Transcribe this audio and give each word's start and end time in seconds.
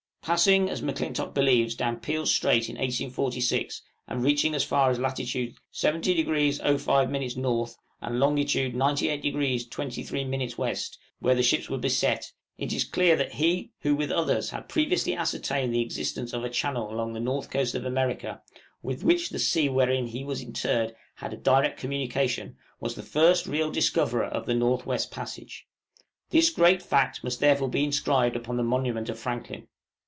Passing, 0.23 0.69
as 0.69 0.83
M'Clintock 0.83 1.33
believes, 1.33 1.73
down 1.73 1.97
Peel's 1.99 2.29
Strait 2.29 2.69
in 2.69 2.75
1846, 2.75 3.81
and 4.07 4.23
reaching 4.23 4.53
as 4.53 4.63
far 4.63 4.91
as 4.91 4.99
lat. 4.99 5.17
70° 5.17 6.79
05' 6.79 7.13
N., 7.13 7.23
and 8.03 8.19
long. 8.19 8.35
98° 8.37 9.69
23' 9.71 10.23
W., 10.53 10.75
where 11.21 11.33
the 11.35 11.41
ships 11.43 11.69
were 11.71 11.77
beset, 11.79 12.31
it 12.59 12.71
is 12.71 12.83
clear 12.83 13.15
that 13.15 13.33
he, 13.33 13.71
who, 13.79 13.95
with 13.95 14.11
others, 14.11 14.51
had 14.51 14.69
previously 14.69 15.15
ascertained 15.15 15.73
the 15.73 15.81
existence 15.81 16.33
of 16.33 16.43
a 16.43 16.51
channel 16.51 16.93
along 16.93 17.13
the 17.13 17.19
north 17.19 17.49
coast 17.49 17.73
of 17.73 17.83
America, 17.83 18.41
with 18.83 19.03
which 19.03 19.31
the 19.31 19.39
sea 19.39 19.69
wherein 19.69 20.05
he 20.05 20.23
was 20.23 20.41
interred 20.43 20.95
had 21.15 21.33
a 21.33 21.37
direct 21.37 21.79
communication, 21.79 22.55
was 22.79 22.93
the 22.93 23.01
first 23.03 23.47
real 23.47 23.71
discoverer 23.71 24.25
of 24.25 24.45
the 24.45 24.53
North 24.55 24.85
West 24.85 25.09
Passage. 25.09 25.65
This 26.29 26.51
great 26.51 26.83
fact 26.83 27.23
must 27.23 27.39
therefore 27.39 27.69
be 27.69 27.83
inscribed 27.83 28.35
upon 28.35 28.57
the 28.57 28.63
monument 28.63 29.09
of 29.09 29.17
Franklin. 29.19 29.67